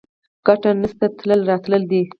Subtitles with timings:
[0.47, 2.01] ګټه نشته تله راتله دي